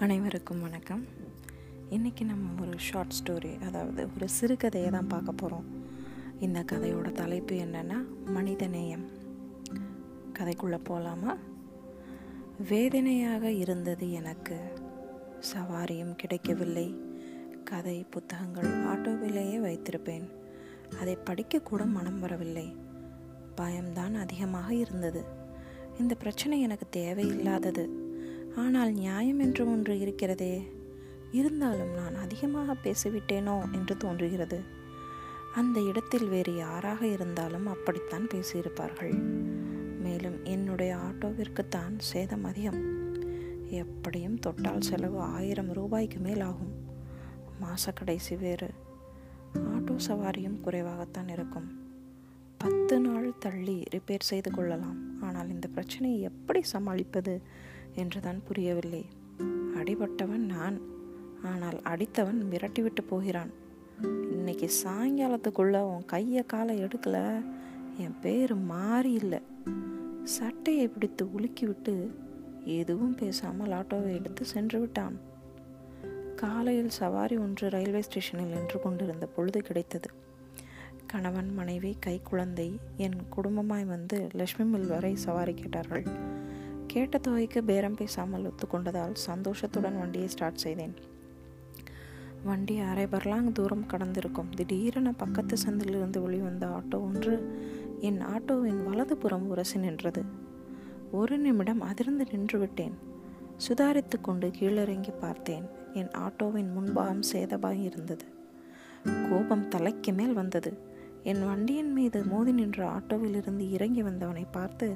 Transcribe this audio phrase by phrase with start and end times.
[0.00, 1.04] அனைவருக்கும் வணக்கம்.
[1.90, 5.64] இன்றைக்கி நம்ம ஒரு ஷார்ட் ஸ்டோரி அதாவது ஒரு சிறுகதையை தான் பார்க்க போகிறோம்
[6.40, 7.94] இந்த கதையோட தலைப்பு என்னென்னா
[8.26, 9.04] மனிதநேயம்.
[10.38, 11.36] கதைக்குள்ளே போகலாமா
[12.68, 14.72] வேதனையாக இருந்தது எனக்கு.
[15.52, 16.94] சவாரியும் கிடைக்கவில்லை.
[17.64, 20.30] கதை புத்தகங்கள் ஆட்டோவிலேயே வைத்திருப்பேன்.
[21.00, 22.76] அதை படிக்கக்கூட மனம் வரவில்லை.
[23.54, 25.24] பயம்தான் அதிகமாக இருந்தது.
[25.98, 28.06] இந்த பிரச்சனை எனக்கு தேவையில்லாதது.
[28.58, 30.54] ஆனால் நியாயம் என்று ஒன்று இருக்கிறதே.
[31.32, 34.58] இருந்தாலும் நான் அதிகமாக பேசிவிட்டேனோ என்று தோன்றுகிறது.
[35.54, 39.14] அந்த இடத்தில் வேறு யாராக இருந்தாலும் அப்படித்தான் பேசியிருப்பார்கள்.
[40.04, 42.80] மேலும் என்னுடைய ஆட்டோவிற்குத்தான் சேதம் அதிகம்.
[43.70, 46.74] எப்படியும் தொட்டால் செலவு ஆயிரம் ரூபாய்க்கு மேல் ஆகும்.
[47.62, 48.70] மாச கடைசி வேறு.
[49.54, 51.68] ஆட்டோ சவாரியும் குறைவாகத்தான் இருக்கும்.
[52.58, 55.22] பத்து நாள் தள்ளி ரிப்பேர் செய்து கொள்ளலாம்.
[55.22, 57.34] ஆனால் இந்த பிரச்சனையை எப்படி சமாளிப்பது?
[57.98, 59.06] என்றுதான் புரியவில்லை.
[59.74, 60.78] அடிபட்டவன் நான்.
[61.44, 63.50] ஆனால் அடித்தவன் மிரட்டிவிட்டு போகிறான்.
[64.30, 67.16] இன்னைக்கு சாயங்காலத்துக்குள்ள உன் கையை காலை எடுக்கல.
[67.98, 69.40] என் பேர் மாறி இல்லை.
[70.24, 71.94] சட்டையை பிடித்து உலுக்கி விட்டு
[72.64, 75.16] எதுவும் பேசாமல் ஆட்டோவை எடுத்து சென்று விட்டான்.
[76.36, 80.10] காலையில் சவாரி ஒன்று ரயில்வே ஸ்டேஷனில் நின்று கொண்டிருந்த பொழுது கிடைத்தது.
[81.06, 86.04] கணவன் மனைவி கை குழந்தை என் குடும்பமாய் வந்து லட்சுமி மில் வரை சவாரி கேட்டார்கள்.
[86.88, 90.94] கேட்ட தொகைக்கு பேரம் பேசாமல் ஒத்துக்கொண்டதால் சந்தோஷத்துடன் வண்டியை ஸ்டார்ட் செய்தேன்.
[92.44, 94.50] வண்டி அரை பர்லாங் தூரம் கடந்திருக்கும்.
[94.56, 97.34] திடீரென பக்கத்து சந்திலிருந்து வெளிவந்த ஆட்டோ ஒன்று
[98.00, 100.22] என் ஆட்டோவின் வலதுபுறம் உரசி நின்றது.
[101.12, 102.96] ஒரு நிமிடம் அதிர்ந்து நின்று விட்டேன்.
[103.68, 105.66] சுதாரித்து கொண்டு கீழிறங்கி பார்த்தேன்.
[105.94, 108.26] என் ஆட்டோவின் முன்பாகம் சேதமாகி இருந்தது.
[109.30, 110.72] கோபம் தலைக்கு மேல் வந்தது.
[111.22, 114.88] என் வண்டியின் மீது மோதி நின்ற ஆட்டோவிலிருந்து இறங்கி வந்தவனை பார்த்து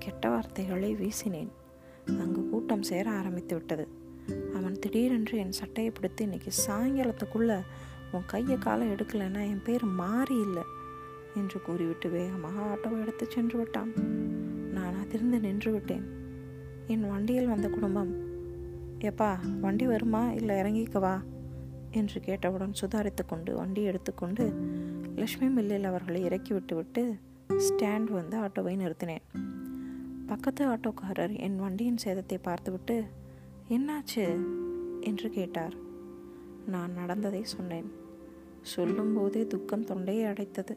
[0.00, 1.50] கெட்ட வார்த்தைகளை வீசினேன்.
[2.06, 3.88] அங்கு கூட்டம் சேர ஆரம்பித்து விட்டது.
[4.54, 7.60] அவன் திடீரென்று என் சட்டையை பிடித்து இன்னைக்கு சாயங்காலத்துக்குள்ள
[8.12, 10.62] உன் கையை காலை எடுக்கலைன்னா என் பேர் மாறி இல்லை
[11.36, 13.92] என்று கூறிவிட்டு வேகமாக ஆட்டோவை எடுத்து சென்று விட்டான்.
[14.72, 16.06] நான் அதிர்ந்து நின்று விட்டேன்.
[16.86, 18.12] என் வண்டியில் வந்த குடும்பம்
[19.00, 19.30] எப்பா
[19.60, 20.32] வண்டி வருமா?
[20.32, 21.14] இல்லை இறங்கிக்கவா
[21.90, 24.44] என்று கேட்டவுடன் சுதாரித்து கொண்டு வண்டி எடுத்துக்கொண்டு
[25.16, 27.02] லக்ஷ்மி மில்லில் அவர்களை இறக்கி விட்டுவிட்டு
[27.48, 29.24] ஸ்டாண்ட் வந்து ஆட்டோவை நிறுத்தினேன்.
[30.30, 33.04] பக்கத்து ஆட்டோக்காரர் என் வண்டியின் சேதத்தை பார்த்துவிட்டு
[33.68, 34.46] என்னாச்சு?
[35.00, 35.74] என்று கேட்டார்.
[36.66, 37.92] நான் நடந்ததை சொன்னேன்.
[38.62, 40.76] சொல்லும்போதே துக்கம் தொண்டையை அடைத்தது.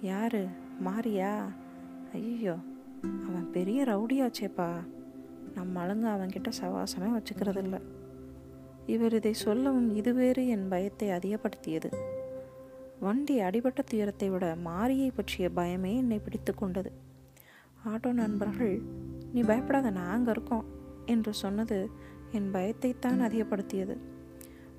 [0.00, 0.46] யாரு?
[0.84, 1.44] மாறியா
[2.12, 2.54] ஐயோ
[3.02, 4.70] அவன் பெரிய ரவுடியாச்சேப்பா.
[5.54, 7.80] நம்ம ஆளுங்க அவன்கிட்ட சவாசமே வச்சுக்கிறதில்ல.
[8.86, 11.92] இவர் இதை சொல்லவும் இதுவேறு என் பயத்தை அதிகப்படுத்தியது.
[13.00, 17.10] வண்டி அடிபட்ட துயரத்தை விட மாரியை பற்றிய பயமே என்னை பிடித்து கொண்டது.
[17.90, 18.74] ஆட்டோ நண்பர்கள்
[19.32, 20.64] நீ பயப்படாத நாங்கள் இருக்கோம்
[21.06, 21.78] என்று சொன்னது
[22.32, 23.94] என் பயத்தைத்தான் அதிகப்படுத்தியது.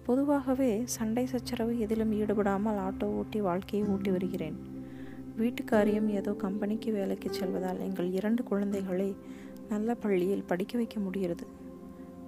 [0.03, 4.57] பொதுவாகவே சண்டை சச்சரவு எதிலும் ஈடுபடாமல் ஆட்டோ ஓட்டி வாழ்க்கையை ஓட்டி வருகிறேன்.
[5.37, 9.15] வீட்டுக்காரியம் ஏதோ கம்பெனிக்கு வேலைக்கு செல்வதால் எங்கள் இரண்டு குழந்தைகளை
[9.69, 11.45] நல்ல பள்ளியில் படிக்க வைக்க முடிகிறது.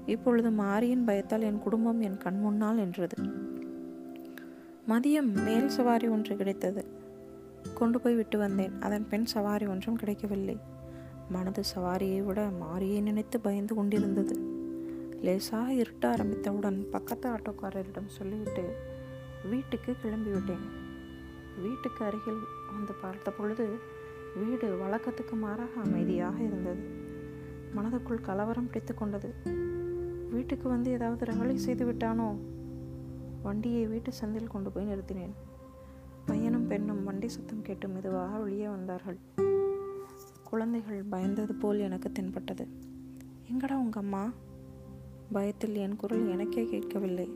[0.06, 3.18] இப்பொழுது மாரியின் பயத்தால் என் குடும்பம் என் கண்முன்னால் என்றது
[4.88, 6.82] மதியம் மேல் சவாரி ஒன்று கிடைத்தது.
[7.74, 8.82] கொண்டு போய் விட்டு வந்தேன்.
[8.82, 10.60] அதன் பெண் சவாரி ஒன்றும் கிடைக்கவில்லை.
[11.30, 14.40] மனது சவாரியை விட மாரியை நினைத்து பயந்து கொண்டிருந்தது.
[15.22, 18.76] லேசாக இருட்ட ஆரம்பித்தவுடன் பக்கத்து ஆட்டோக்காரரிடம் சொல்லிவிட்டு
[19.50, 20.84] வீட்டுக்கு கிளம்பிவிட்டேன்
[21.62, 22.42] வீட்டுக்கு அருகில்
[22.76, 23.80] வந்து பார்த்த பொழுது
[24.36, 26.84] வீடு வழக்கத்துக்கு மாறாக அமைதியாக இருந்தது.
[27.76, 29.34] மனதுக்குள் கலவரம் பிடித்து கொண்டது.
[30.32, 32.36] வீட்டுக்கு வந்து ஏதாவது ரகளை செய்து விட்டானோ?
[33.44, 35.34] வண்டியை வீட்டு சந்தில் கொண்டு போய் நிறுத்தினேன்.
[36.26, 39.18] பையனும் பெண்ணும் வண்டி சத்தம் கேட்டு மெதுவாக வெளியே வந்தார்கள்.
[40.44, 42.68] குழந்தைகள் பயந்தது போல் எனக்கு தென்பட்டது.
[43.52, 44.32] எங்கடா உங்க அம்மா?
[45.32, 47.32] பயத்தில் என் குரல் எனக்கே கேட்கவில்லை.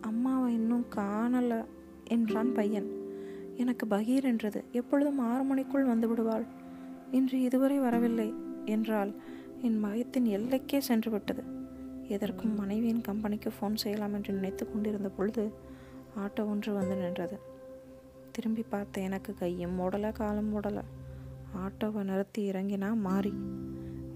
[0.00, 1.64] அம்மாவை இன்னும் காணலை
[2.04, 2.88] என்றான் பையன்.
[3.56, 4.64] எனக்கு பகீர் என்றது.
[4.72, 6.44] எப்பொழுதும் ஆறு மணிக்குள் வந்து விடுவாள்.
[7.10, 9.14] இன்று இதுவரை வரவில்லை என்றால்
[9.62, 11.42] என் பயத்தின் எல்லைக்கே சென்று விட்டது.
[12.08, 15.52] எதற்கும் மனைவியின் கம்பெனிக்கு ஃபோன் செய்யலாம் என்று நினைத்து கொண்டிருந்த பொழுது
[16.18, 17.56] ஆட்டோ ஒன்று வந்து நின்றது.
[18.38, 20.82] திரும்பி பார்த்த எனக்கு கையும் மூடலை காலம் மூடலை
[21.56, 23.32] ஆட்டோவை நிறுத்தி இறங்கினா மாறி.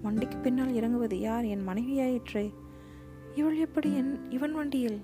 [0.01, 1.43] வண்டிக்கு பின்னால் இறங்குவது யார்?
[1.43, 2.53] என் மனைவியாயிற்றே.
[3.35, 5.01] இவள் எப்படி என் இவன் வண்டியில்?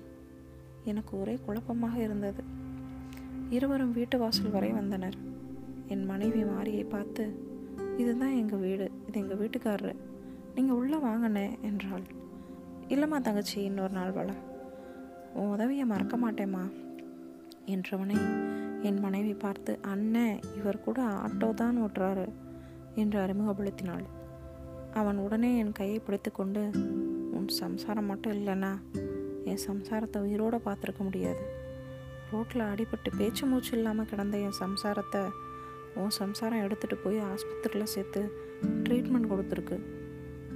[0.84, 2.44] எனக்கு ஒரே குழப்பமாக இருந்தது.
[3.50, 5.14] இருவரும் வீட்டு வாசல் வரை வந்தனர்.
[5.86, 7.26] என் மனைவி மாரியை பார்த்து
[7.96, 8.90] இதுதான் எங்கள் வீடு.
[9.08, 9.94] இது எங்கள் வீட்டுக்காரரு.
[10.54, 12.02] நீங்கள் உள்ளே வாங்கினே என்றாள்.
[12.88, 14.32] இல்லைம்மா தங்கச்சி இன்னொரு நாள் வள
[15.34, 16.72] உன் உதவியை மறக்க மாட்டேம்மா
[17.66, 18.16] என்றவனை
[18.82, 22.26] என் மனைவி பார்த்து அண்ணன் இவர் கூட ஆட்டோ தான் ஓட்டுறாரு
[22.94, 24.06] என்று அறிமுகப்படுத்தினாள்.
[24.94, 26.62] அவன் உடனே என் கையை பிடித்து கொண்டு
[27.32, 28.72] உன் சம்சாரம் மட்டும் இல்லைன்னா
[29.44, 31.42] என் சம்சாரத்தை உயிரோடு பார்த்துருக்க முடியாது.
[32.32, 35.22] ரோட்டில் அடிபட்டு பேச்சு மூச்சு இல்லாமல் கிடந்த என் சம்சாரத்தை
[35.94, 38.22] உன் சம்சாரம் எடுத்துகிட்டு போய் ஆஸ்பத்திரியில் சேர்த்து
[38.84, 39.78] ட்ரீட்மெண்ட் கொடுத்துருக்கு.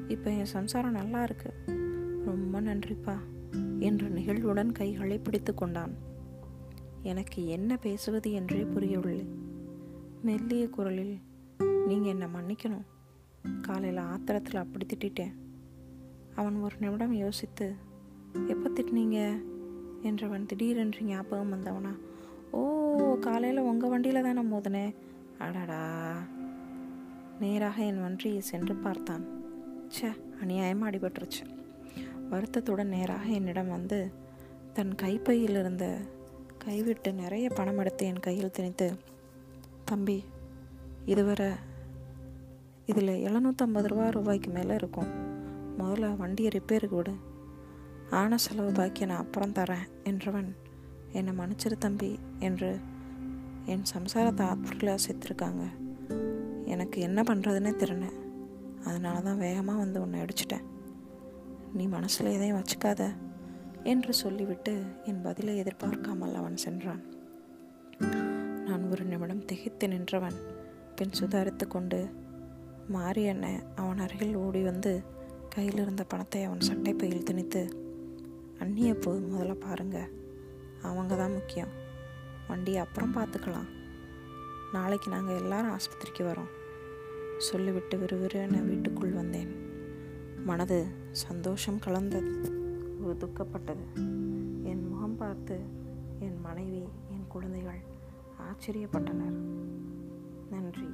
[0.09, 1.53] இப்போ என் சம்சாரம் நல்லா இருக்கு.
[2.25, 3.17] ரொம்ப நன்றிப்பா
[3.79, 5.95] என்று நிகழ்வுடன் கைகளை பிடித்து கொண்டான்.
[7.05, 9.27] எனக்கு என்ன பேசுவது என்றே புரியவில்லை.
[10.23, 11.21] மெல்லிய குரலில்
[11.87, 12.87] நீங்கள் என்னை மன்னிக்கணும்.
[13.61, 15.35] காலையில் ஆத்திரத்தில் அப்படி திட்டிட்டேன்.
[16.35, 17.75] அவன் ஒரு நிமிடம் யோசித்து
[18.47, 19.19] எப்போ திட்டினீங்க?
[20.03, 21.93] என்றவன் திடீரென்று ஞாபகம் வந்தவனா
[22.51, 22.63] ஓ
[23.21, 24.95] காலையில் உங்கள் வண்டியில் தானே மோதினேன்
[25.39, 25.83] அடடா.
[27.41, 29.25] நேராக என் வண்டியை சென்று பார்த்தான்.
[29.89, 30.11] ச்சே
[30.45, 31.43] அநியாயமாக அடிபட்டுருச்சு.
[32.31, 34.13] வருத்தத்துடன் நேராக என்னிடம் வந்து
[34.73, 36.01] தன் கைப்பையில் இருந்த
[36.59, 38.97] கைவிட்டு நிறைய பணம் எடுத்து என் கையில் திணித்து
[39.85, 40.25] தம்பி
[41.05, 41.49] இதுவரை
[42.87, 45.11] இதில் எழுநூற்றம்பது ரூபா ரூபாய்க்கு மேலே இருக்கும்.
[45.79, 47.15] முதல்ல வண்டியை ரிப்பேருக்கு விடு.
[48.11, 50.51] ஆன செலவு பாக்கி நான் அப்புறம் தரேன் என்றவன்
[51.13, 52.79] என்னை மன்னிச்சிரு தம்பி என்று
[53.67, 55.65] என் சம்சாரத்தை ஆத்மர்களாக சேர்த்துருக்காங்க
[56.65, 58.07] எனக்கு என்ன பண்ணுறதுனே தெரியல.
[58.85, 60.65] அதனால தான் வேகமாக வந்து உன்னை அடிச்சிட்டேன்
[61.73, 63.03] நீ மனசில் எதையும் வச்சுக்காத.
[63.85, 67.03] என்று சொல்லிவிட்டு என் பதிலை எதிர்பார்க்காமல் அவன் சென்றான்.
[68.65, 70.39] நான் ஒரு நிமிடம் திகைத்து நின்றவன்.
[70.97, 72.09] பின் சுதாரித்து கொண்டு
[72.89, 75.03] மாறி என்ன அவன் அருகில் ஓடி வந்து
[75.49, 77.63] கையில் இருந்த பணத்தை அவன் சட்டை பையில் திணித்து
[78.59, 80.09] அண்ணிய போய் முதல்ல பாருங்க.
[80.83, 81.73] அவங்க தான் முக்கியம்.
[82.49, 83.69] வண்டியை அப்புறம் பார்த்துக்கலாம்.
[84.73, 86.53] நாளைக்கு நாங்கள் எல்லாரும் ஆஸ்பத்திரிக்கு வரோம்.
[87.39, 89.53] சொல்லிவிட்டு விறுவிறு என்னை வீட்டுக்குள் வந்தேன்.
[90.45, 92.64] மனது சந்தோஷம் கலந்தது.
[93.13, 93.85] துக்கப்பட்டது.
[94.63, 95.61] என் முகம் பார்த்து
[96.19, 97.81] என் மனைவி என் குழந்தைகள்
[98.39, 99.37] ஆச்சரியப்பட்டனர்.
[100.51, 100.89] நன்றி.